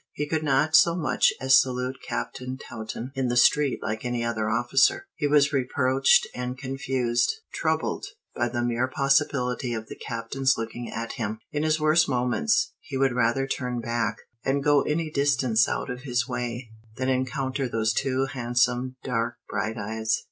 [0.13, 4.49] He could not so much as salute Captain Taunton in the street like any other
[4.49, 5.05] officer.
[5.15, 11.11] He was reproached and confused, troubled by the mere possibility of the Captain's looking at
[11.11, 11.37] him.
[11.51, 16.01] In his worst moments, he would rather turn back, and go any distance out of
[16.01, 20.17] his way, than encounter those two handsome, dark, bright eyes.